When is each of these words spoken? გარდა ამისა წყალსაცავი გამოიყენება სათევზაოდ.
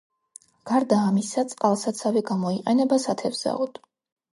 გარდა 0.69 1.01
ამისა 1.11 1.45
წყალსაცავი 1.53 2.27
გამოიყენება 2.33 3.05
სათევზაოდ. 3.09 3.85